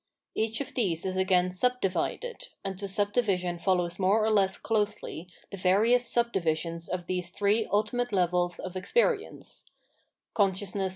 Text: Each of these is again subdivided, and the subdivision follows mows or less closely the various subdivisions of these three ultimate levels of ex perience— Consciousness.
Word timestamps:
Each 0.33 0.61
of 0.61 0.73
these 0.73 1.05
is 1.05 1.15
again 1.15 1.51
subdivided, 1.51 2.47
and 2.65 2.79
the 2.79 2.87
subdivision 2.87 3.59
follows 3.59 3.99
mows 3.99 4.09
or 4.21 4.31
less 4.31 4.57
closely 4.57 5.27
the 5.51 5.57
various 5.57 6.07
subdivisions 6.07 6.89
of 6.89 7.05
these 7.05 7.29
three 7.29 7.67
ultimate 7.71 8.11
levels 8.11 8.57
of 8.57 8.75
ex 8.75 8.91
perience— 8.91 9.65
Consciousness. 10.33 10.89